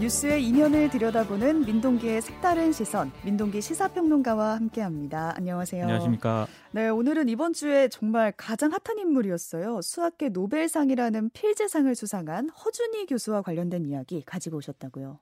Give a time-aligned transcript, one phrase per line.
[0.00, 5.34] 뉴스의 이면을 들여다보는 민동기의 색다른 시선, 민동기 시사평론가와 함께합니다.
[5.36, 5.82] 안녕하세요.
[5.82, 6.46] 안녕하십니까.
[6.70, 9.82] 네, 오늘은 이번 주에 정말 가장 핫한 인물이었어요.
[9.82, 15.18] 수학계 노벨상이라는 필즈상을 수상한 허준희 교수와 관련된 이야기 가지고 오셨다고요.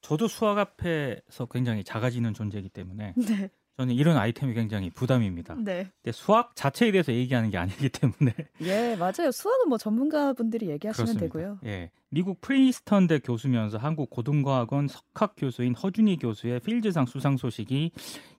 [0.00, 3.50] 저도 수학 앞에서 굉장히 작아지는 존재이기 때문에 네.
[3.76, 5.54] 저는 이런 아이템이 굉장히 부담입니다.
[5.56, 5.90] 네.
[6.02, 8.34] 근데 수학 자체에 대해서 얘기하는 게 아니기 때문에.
[8.62, 9.30] 예, 맞아요.
[9.30, 11.20] 수학은 뭐 전문가분들이 얘기하시면 그렇습니다.
[11.26, 11.58] 되고요.
[11.66, 11.90] 예.
[12.08, 17.92] 미국 프린스턴대 교수면서 한국 고등과학원 석학 교수인 허준희 교수의 필즈상 수상 소식이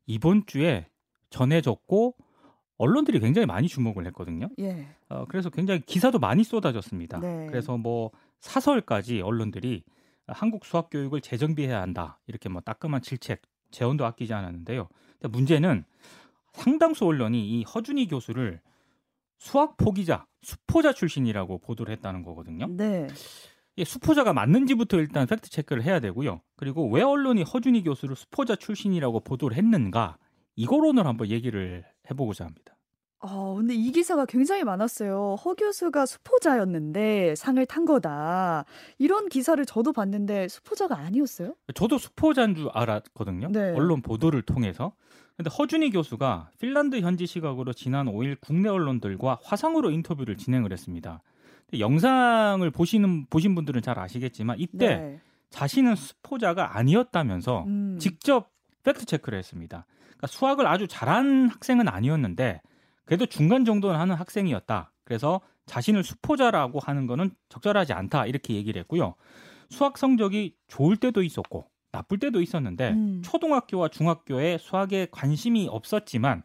[0.08, 0.88] 이번 주에
[1.30, 2.16] 전해졌고
[2.80, 4.50] 언론들이 굉장히 많이 주목을 했거든요.
[4.60, 4.88] 예.
[5.10, 7.20] 어, 그래서 굉장히 기사도 많이 쏟아졌습니다.
[7.20, 7.46] 네.
[7.48, 9.84] 그래서 뭐 사설까지 언론들이
[10.28, 12.20] 한국 수학 교육을 재정비해야 한다.
[12.28, 14.88] 이렇게 뭐 따끔한 질책, 재원도 아끼지 않았는데요.
[15.22, 15.84] 문제는
[16.54, 18.62] 상당수 언론이 이 허준희 교수를
[19.38, 22.68] 수학 포기자, 수포자 출신이라고 보도를 했다는 거거든요.
[22.68, 23.08] 네.
[23.78, 26.42] 예, 수포자가 맞는지부터 일단 팩트 체크를 해야 되고요.
[26.56, 30.18] 그리고 왜 언론이 허준희 교수를 수포자 출신이라고 보도를 했는가
[30.56, 32.77] 이걸 오늘 한번 얘기를 해보고자 합니다.
[33.20, 35.36] 아, 근데 이 기사가 굉장히 많았어요.
[35.44, 38.66] 허 교수가 수포자였는데 상을 탄 거다.
[39.00, 41.56] 이런 기사를 저도 봤는데 수포자가 아니었어요?
[41.74, 43.50] 저도 수포자인 줄 알았거든요.
[43.52, 43.72] 네.
[43.72, 44.94] 언론 보도를 통해서.
[45.36, 51.22] 근데 허준희 교수가 핀란드 현지 시각으로 지난 5일 국내 언론들과 화상으로 인터뷰를 진행을 했습니다.
[51.78, 55.20] 영상을 보시는 보신 분들은 잘 아시겠지만 이때 네.
[55.50, 57.98] 자신은 수포자가 아니었다면서 음.
[58.00, 58.52] 직접
[58.84, 59.86] 팩트 체크를 했습니다.
[60.00, 62.62] 그러니까 수학을 아주 잘한 학생은 아니었는데
[63.08, 64.92] 그래도 중간 정도는 하는 학생이었다.
[65.04, 68.26] 그래서 자신을 수포자라고 하는 거는 적절하지 않다.
[68.28, 69.16] 이렇게 얘기를 했고요.
[69.70, 73.22] 수학 성적이 좋을 때도 있었고 나쁠 때도 있었는데 음.
[73.24, 76.44] 초등학교와 중학교에 수학에 관심이 없었지만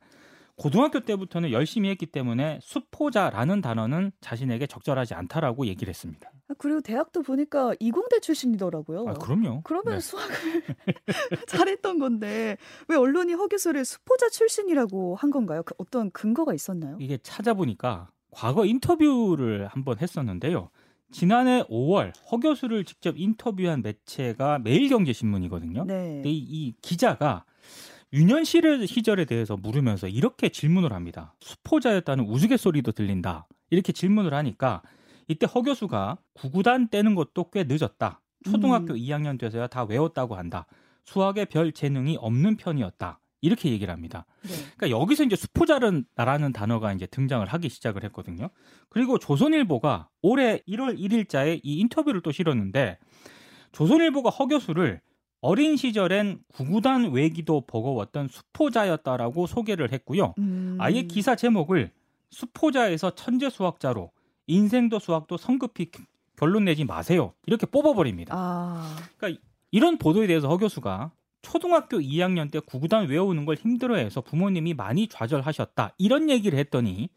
[0.57, 6.31] 고등학교 때부터는 열심히 했기 때문에 수포자라는 단어는 자신에게 적절하지 않다라고 얘기를 했습니다.
[6.63, 9.07] 아, 그리고 대학도 보니까 이공대 출신이더라고요.
[9.09, 9.63] 아, 그럼요.
[9.65, 10.01] 그러면 네.
[10.01, 10.63] 수학을
[11.49, 12.57] 잘했던 건데
[12.89, 15.65] 왜 언론이 허 교수를 수포자 출신이라고 한 건가요?
[15.65, 16.97] 그 어떤 근거가 있었나요?
[17.01, 20.71] 이게 찾아보니까 과거 인터뷰를 한번 했었는데요.
[21.11, 25.85] 지난해 5월 허 교수를 직접 인터뷰한 매체가 매일경제신문이거든요.
[25.85, 26.23] 네.
[26.25, 27.45] 이, 이 기자가
[28.13, 31.35] 유년 시절에 대해서 물으면서 이렇게 질문을 합니다.
[31.41, 33.47] 수포자였다는 우스갯소리도 들린다.
[33.71, 34.83] 이렇게 질문을 하니까
[35.29, 38.21] 이때 허 교수가 구구단 떼는 것도 꽤 늦었다.
[38.45, 38.99] 초등학교 음.
[38.99, 40.67] 2학년 돼서야 다 외웠다고 한다.
[41.05, 43.21] 수학에 별 재능이 없는 편이었다.
[43.41, 44.25] 이렇게 얘기를 합니다.
[44.43, 44.51] 네.
[44.77, 48.49] 그러니까 여기서 이제 수포자라는 단어가 이제 등장을 하기 시작을 했거든요.
[48.89, 52.99] 그리고 조선일보가 올해 1월 1일자에 이 인터뷰를 또 실었는데
[53.73, 55.01] 조선일보가 허 교수를
[55.41, 60.35] 어린 시절엔 구구단 외기도 버거웠던 수포자였다라고 소개를 했고요.
[60.39, 60.77] 음.
[60.79, 61.91] 아예 기사 제목을
[62.31, 64.13] 수포자에서 천재 수학자로
[64.47, 65.91] 인생도 수학도 성급히
[66.37, 67.35] 결론 내지 마세요.
[67.47, 68.35] 이렇게 뽑아버립니다.
[68.37, 68.97] 아.
[69.17, 75.09] 그러니까 이런 보도에 대해서 허 교수가 초등학교 2학년 때 구구단 외우는 걸 힘들어해서 부모님이 많이
[75.09, 75.95] 좌절하셨다.
[75.99, 77.09] 이런 얘기를 했더니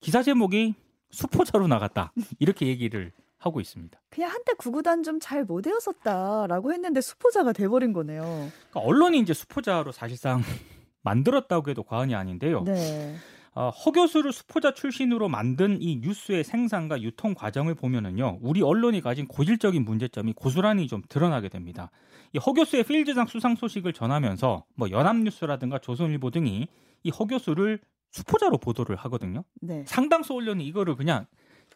[0.00, 0.74] 기사 제목이
[1.10, 2.12] 수포자로 나갔다.
[2.38, 4.00] 이렇게 얘기를 하고 있습니다.
[4.10, 8.22] 그냥 한때 구구단 좀 잘 못 외웠었다라고 했는데 수포자가 돼버린 거네요.
[8.70, 10.42] 그러니까 언론이 이제 수포자로 사실상
[11.02, 12.62] 만들었다고 해도 과언이 아닌데요.
[12.64, 13.16] 네.
[13.54, 19.26] 어, 허 교수를 수포자 출신으로 만든 이 뉴스의 생산과 유통 과정을 보면은요, 우리 언론이 가진
[19.26, 21.90] 고질적인 문제점이 고스란히 좀 드러나게 됩니다.
[22.32, 26.66] 이허 교수의 필즈상 수상 소식을 전하면서 뭐 연합뉴스라든가 조선일보 등이
[27.04, 27.80] 이 허 교수를
[28.10, 29.44] 수포자로 보도를 하거든요.
[29.60, 29.84] 네.
[29.86, 31.26] 상당수 언론이 이거를 그냥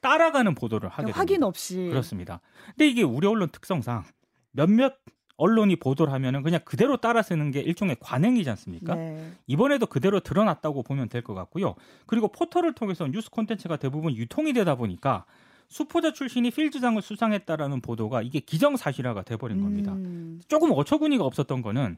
[0.03, 1.19] 따라가는 보도를 하게 됩니다.
[1.19, 2.41] 확인 없이 그렇습니다.
[2.69, 4.05] 근데 이게 우리 언론 특성상
[4.53, 4.95] 몇몇
[5.39, 8.95] 언론이 보도를 하면은 그냥 그대로 따라 쓰는 게 일종의 관행이지 않습니까?
[8.95, 9.33] 네.
[9.47, 11.75] 이번에도 그대로 드러났다고 보면 될 것 같고요.
[12.07, 15.25] 그리고 포털을 통해서 뉴스 콘텐츠가 대부분 유통이 되다 보니까
[15.69, 19.93] 수포자 출신이 필즈상을 수상했다라는 보도가 이게 기정사실화가 돼버린 겁니다.
[19.93, 20.41] 음.
[20.49, 21.97] 조금 어처구니가 없었던 거는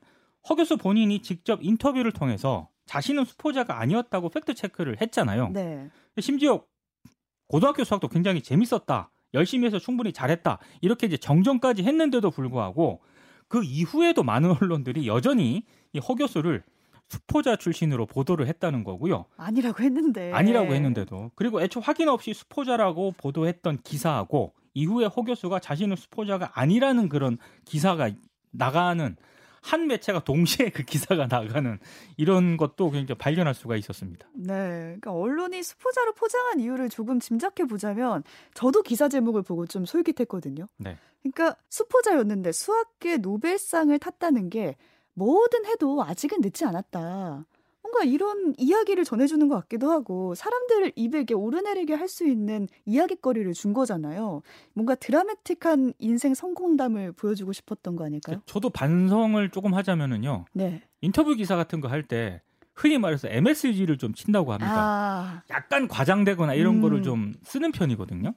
[0.48, 5.50] 허 교수 본인이 직접 인터뷰를 통해서 자신은 수포자가 아니었다고 팩트 체크를 했잖아요.
[5.52, 5.90] 네.
[6.20, 6.64] 심지어
[7.48, 9.10] 고등학교 수학도 굉장히 재밌었다.
[9.34, 10.58] 열심히 해서 충분히 잘했다.
[10.80, 13.00] 이렇게 이제 정정까지 했는데도 불구하고
[13.48, 15.62] 그 이후에도 많은 언론들이 여전히
[15.92, 16.62] 이 허 교수를
[17.08, 19.24] 수포자 출신으로 보도를 했다는 거고요.
[19.38, 20.30] 아니라고 했는데.
[20.32, 21.30] 아니라고 했는데도.
[21.34, 28.10] 그리고 애초 확인 없이 수포자라고 보도했던 기사하고 이후에 허 교수가 자신은 수포자가 아니라는 그런 기사가
[28.50, 29.16] 나가는
[29.62, 31.78] 한 매체가 동시에 그 기사가 나가는
[32.16, 34.28] 이런 것도 굉장히 발견할 수가 있었습니다.
[34.34, 34.46] 네.
[34.54, 38.22] 그러니까 언론이 수포자로 포장한 이유를 조금 짐작해 보자면
[38.54, 40.68] 저도 기사 제목을 보고 좀 솔깃했거든요.
[40.78, 40.96] 네.
[41.22, 44.76] 그러니까 수포자였는데 수학계 노벨상을 탔다는 게
[45.14, 47.44] 뭐든 해도 아직은 늦지 않았다.
[47.88, 53.52] 뭔가 이런 이야기를 전해주는 것 같기도 하고 사람들을 입에 이렇게 오르내리게 할 수 있는 이야기거리를
[53.52, 54.40] 준 거잖아요.
[54.72, 58.40] 뭔가 드라마틱한 인생 성공담을 보여주고 싶었던 거 아닐까요?
[58.46, 60.46] 저도 반성을 조금 하자면은요.
[60.54, 60.82] 네.
[61.02, 62.40] 인터뷰 기사 같은 거 할 때
[62.74, 64.72] 흔히 말해서 MSG를 좀 친다고 합니다.
[64.74, 65.42] 아.
[65.50, 66.80] 약간 과장되거나 이런 음.
[66.80, 68.32] 거를 좀 쓰는 편이거든요.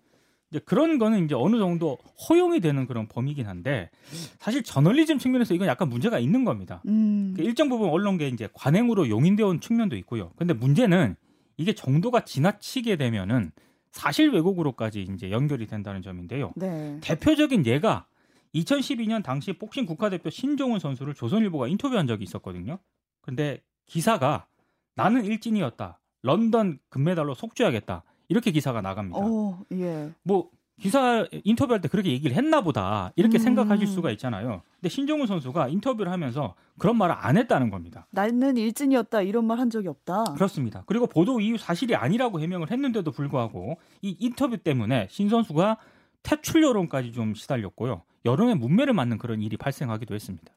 [0.52, 1.98] 이제 그런 거는 이제 어느 정도
[2.30, 3.90] 허용이 되는 그런 범위긴 한데
[4.38, 6.82] 사실 저널리즘 측면에서 이건 약간 문제가 있는 겁니다.
[6.88, 7.34] 음.
[7.36, 10.32] 그 일정 부분 언론계 이제 관행으로 용인되어 온 측면도 있고요.
[10.36, 11.16] 근데 문제는
[11.56, 13.52] 이게 정도가 지나치게 되면은
[13.92, 16.52] 사실 왜곡으로까지 이제 연결이 된다는 점인데요.
[16.56, 16.98] 네.
[17.02, 18.06] 대표적인 예가
[18.54, 22.80] 2012년 당시 복싱 국가대표 신종훈 선수를 조선일보가 인터뷰한 적이 있었거든요.
[23.22, 24.48] 근데 기사가
[24.96, 26.00] 나는 일진이었다.
[26.24, 28.04] 런던 금메달로 속죄하겠다.
[28.32, 29.20] 이렇게 기사가 나갑니다.
[29.22, 30.10] 어, 예.
[30.24, 30.50] 뭐
[30.80, 33.40] 기사 인터뷰할 때 그렇게 얘기를 했나 보다 이렇게 음.
[33.40, 34.62] 생각하실 수가 있잖아요.
[34.76, 38.08] 근데 신종훈 선수가 인터뷰를 하면서 그런 말을 안 했다는 겁니다.
[38.10, 40.24] 나는 일진이었다 이런 말 한 적이 없다.
[40.34, 40.84] 그렇습니다.
[40.88, 45.78] 그리고 보도 이후 사실이 아니라고 해명을 했는데도 불구하고 이 인터뷰 때문에 신 선수가
[46.24, 48.02] 퇴출 여론까지 좀 시달렸고요.
[48.26, 50.52] 여론의 문매를 맞는 그런 일이 발생하기도 했습니다.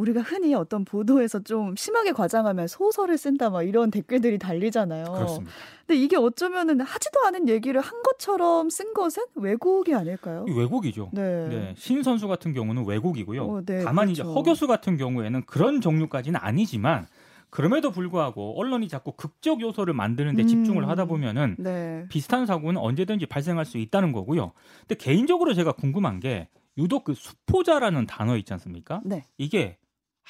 [0.00, 5.04] 우리가 흔히 어떤 보도에서 좀 심하게 과장하면 소설을 쓴다 막 이런 댓글들이 달리잖아요.
[5.04, 5.52] 그렇습니다.
[5.86, 10.46] 근데 이게 어쩌면은 하지도 않은 얘기를 한 것처럼 쓴 것은 왜곡이 아닐까요?
[10.48, 11.10] 왜곡이죠.
[11.12, 11.48] 네.
[11.48, 11.74] 네.
[11.76, 13.44] 신 선수 같은 경우는 왜곡이고요.
[13.44, 14.12] 어, 네, 다만 그렇죠.
[14.12, 17.06] 이제 허 교수 같은 경우에는 그런 종류까지는 아니지만
[17.50, 22.06] 그럼에도 불구하고 언론이 자꾸 극적 요소를 만드는 데 음, 집중을 하다 보면은 네.
[22.08, 24.52] 비슷한 사고는 언제든지 발생할 수 있다는 거고요.
[24.86, 26.48] 근데 개인적으로 제가 궁금한 게
[26.78, 29.02] 유독 그 수포자라는 단어 있지 않습니까?
[29.04, 29.24] 네.
[29.36, 29.76] 이게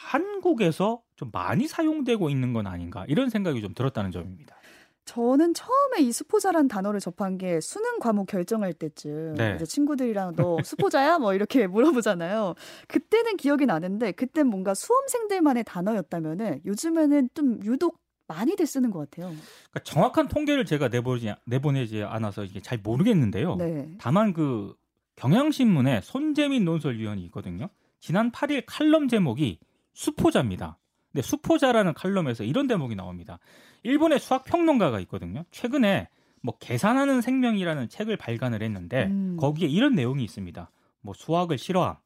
[0.05, 4.56] 한국에서 좀 많이 사용되고 있는 건 아닌가 이런 생각이 좀 들었다는 점입니다.
[5.05, 9.55] 저는 처음에 이 수포자란 단어를 접한 게 수능 과목 결정할 때쯤 네.
[9.56, 12.55] 이제 친구들이랑 너 수포자야 뭐 이렇게 물어보잖아요.
[12.87, 17.99] 그때는 기억이 나는데 그때 뭔가 수험생들만의 단어였다면은 요즘에는 좀 유독
[18.29, 19.35] 많이들 쓰는 것 같아요.
[19.35, 23.56] 그러니까 정확한 통계를 제가 내보지 내보내지 않아서 이게 잘 모르겠는데요.
[23.56, 23.88] 네.
[23.99, 24.75] 다만 그
[25.17, 27.69] 경향신문에 손재민 논설위원이 있거든요.
[27.99, 29.58] 지난 8일 칼럼 제목이
[30.00, 30.79] 수포자입니다.
[31.12, 33.38] 근데 수포자라는 칼럼에서 이런 대목이 나옵니다.
[33.82, 35.44] 일본의 수학 평론가가 있거든요.
[35.50, 36.08] 최근에
[36.43, 39.37] 뭐 계산하는 생명이라는 책을 발간을 했는데 음.
[39.38, 40.70] 거기에 이런 내용이 있습니다.
[41.02, 41.97] 뭐 수학을 싫어함,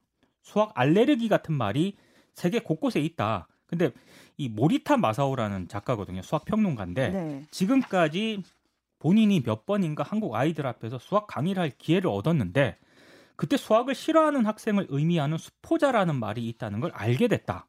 [0.43, 1.97] 수학 알레르기 같은 말이
[2.33, 3.47] 세계 곳곳에 있다.
[3.67, 3.93] 근데
[4.37, 6.23] 이 모리타 마사오라는 작가거든요.
[6.23, 7.43] 수학 평론가인데 네.
[7.53, 8.43] 지금까지
[8.99, 12.77] 본인이 몇 번인가 한국 아이들 앞에서 수학 강의를 할 기회를 얻었는데
[13.37, 17.69] 그때 수학을 싫어하는 학생을 의미하는 수포자라는 말이 있다는 걸 알게 됐다.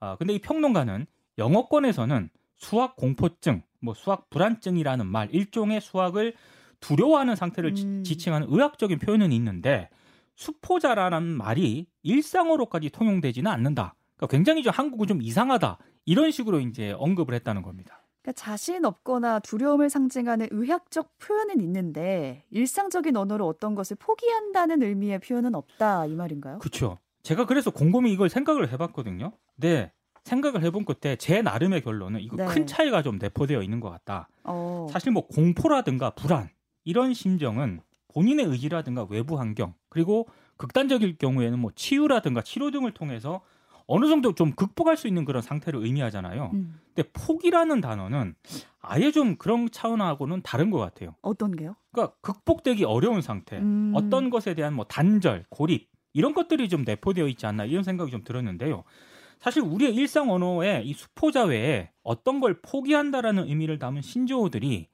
[0.00, 1.06] 아, 근데 이 평론가는
[1.38, 6.34] 영어권에서는 수학 공포증, 뭐 수학 불안증이라는 말, 일종의 수학을
[6.80, 8.02] 두려워하는 상태를 음.
[8.04, 9.90] 지칭하는 의학적인 표현은 있는데
[10.36, 13.94] 수포자라는 말이 일상어로까지 통용되지는 않는다.
[14.16, 15.78] 그러니까 굉장히 좀 한국은 좀 이상하다.
[16.06, 18.02] 이런 식으로 이제 언급을 했다는 겁니다.
[18.22, 25.54] 그러니까 자신 없거나 두려움을 상징하는 의학적 표현은 있는데 일상적인 언어로 어떤 것을 포기한다는 의미의 표현은
[25.54, 26.58] 없다 이 말인가요?
[26.58, 26.98] 그렇죠.
[27.22, 29.32] 제가 그래서 곰곰이 이걸 생각을 해봤거든요.
[29.56, 29.92] 네.
[30.24, 32.46] 생각을 해본 끝에 제 나름의 결론은 이거 네.
[32.46, 34.28] 큰 차이가 좀 내포되어 있는 것 같다.
[34.44, 34.86] 어.
[34.90, 36.50] 사실 뭐 공포라든가 불안
[36.84, 43.40] 이런 심정은 본인의 의지라든가 외부 환경 그리고 극단적일 경우에는 뭐 치유라든가 치료 등을 통해서
[43.86, 46.50] 어느 정도 좀 극복할 수 있는 그런 상태를 의미하잖아요.
[46.54, 46.78] 음.
[46.94, 48.34] 근데 포기라는 단어는
[48.80, 51.16] 아예 좀 그런 차원하고는 다른 것 같아요.
[51.22, 51.74] 어떤 게요?
[51.92, 53.92] 그러니까 극복되기 어려운 상태, 음.
[53.96, 58.22] 어떤 것에 대한 뭐 단절, 고립 이런 것들이 좀 내포되어 있지 않나 이런 생각이 좀
[58.24, 58.84] 들었는데요.
[59.38, 64.88] 사실 우리의 일상 언어에 이 수포자 외에 어떤 걸 포기한다라는 의미를 담은 신조어들이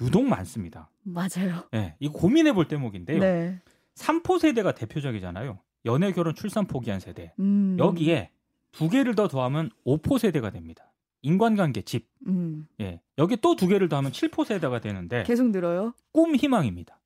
[0.00, 0.90] 유독 많습니다.
[1.02, 1.64] 맞아요.
[1.72, 3.18] 네, 이거 고민해 볼 대목인데요.
[3.18, 3.60] 네.
[3.96, 5.58] 3포 세대가 대표적이잖아요.
[5.86, 7.32] 연애, 결혼, 출산 포기한 세대.
[7.40, 7.76] 음.
[7.78, 8.30] 여기에
[8.72, 10.92] 두 개를 더 더하면 5포 세대가 됩니다.
[11.22, 12.08] 인간관계, 집.
[12.28, 12.66] 음.
[12.80, 13.00] 예.
[13.18, 15.92] 여기 또 두 개를 더하면 7포 세대가 되는데 계속 늘어요?
[16.12, 16.98] 꿈, 희망입니다.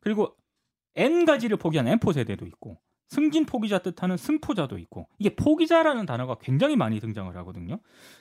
[0.00, 0.34] 그리고
[0.96, 2.78] N 가지를 포기한 N포 세대도 있고
[3.14, 7.78] 승진 포기자 뜻하는 승포자도 있고 이게 포기자라는 단어가 굉장히 많이 등장을 하거든요.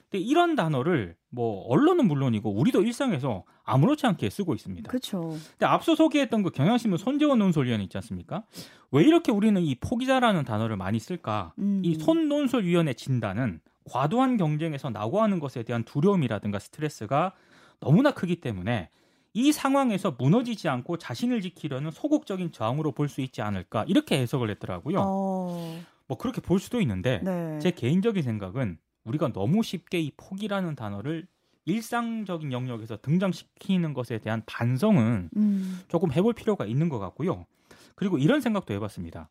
[0.10, 4.90] 근데 이런 단어를 뭐 언론은 물론이고 우리도 일상에서 아무렇지 않게 쓰고 있습니다.
[4.90, 5.22] 그렇죠.
[5.52, 8.44] 근데 앞서 소개했던 그 경향신문 손재원 논설위원 있지 않습니까?
[8.92, 11.54] 왜 이렇게 우리는 이 포기자라는 단어를 많이 쓸까?
[11.58, 11.82] 음.
[11.84, 17.34] 이 손 논설위원의 진단은 과도한 경쟁에서 낙오하는 것에 대한 두려움이라든가 스트레스가
[17.80, 18.90] 너무나 크기 때문에
[19.34, 25.00] 이 상황에서 무너지지 않고 자신을 지키려는 소극적인 저항으로 볼 수 있지 않을까 이렇게 해석을 했더라고요.
[25.00, 25.82] 어...
[26.08, 27.60] 뭐 그렇게 볼 수도 있는데 네.
[27.60, 31.28] 제 개인적인 생각은 우리가 너무 쉽게 이 포기라는 단어를
[31.66, 35.80] 일상적인 영역에서 등장시키는 것에 대한 반성은 음.
[35.88, 37.46] 조금 해볼 필요가 있는 것 같고요.
[37.96, 39.30] 그리고 이런 생각도 해봤습니다.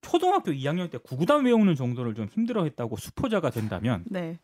[0.00, 4.38] 초등학교 2학년 때 구구단 외우는 정도를 좀 힘들어했다고 수포자가 된다면 네.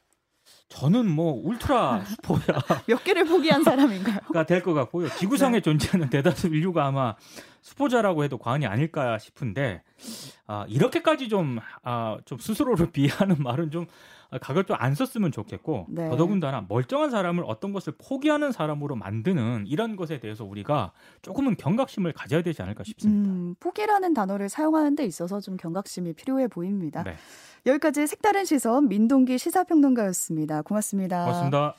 [0.68, 4.18] 저는 뭐 울트라 슈퍼야 몇 개를 포기한 사람인가요?
[4.46, 5.08] 될것 같고요.
[5.16, 5.60] 지구상에 네.
[5.60, 7.16] 존재하는 대다수 인류가 아마
[7.60, 9.82] 수포자라고 해도 과언이 아닐까 싶은데
[10.46, 13.86] 아, 이렇게까지 좀, 아, 좀 스스로를 비하하는 말은 좀
[14.40, 16.08] 각을 좀 안 썼으면 좋겠고 네.
[16.08, 22.42] 더더군다나 멀쩡한 사람을 어떤 것을 포기하는 사람으로 만드는 이런 것에 대해서 우리가 조금은 경각심을 가져야
[22.42, 23.30] 되지 않을까 싶습니다.
[23.30, 27.02] 음, 포기라는 단어를 사용하는 데 있어서 좀 경각심이 필요해 보입니다.
[27.02, 27.16] 네.
[27.66, 30.62] 여기까지 색다른 시선 민동기 시사평론가였습니다.
[30.62, 31.24] 고맙습니다.
[31.24, 31.74] 고맙습니다.